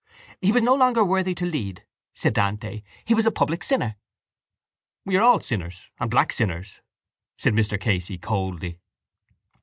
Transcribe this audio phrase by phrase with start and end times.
[0.41, 2.81] —He was no longer worthy to lead, said Dante.
[3.05, 3.97] He was a public sinner.
[5.05, 6.81] —We are all sinners and black sinners,
[7.37, 8.79] said Mr Casey coldly.